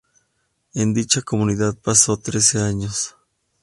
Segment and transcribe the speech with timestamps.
[0.73, 3.15] En dicha comunidad pasó trece años.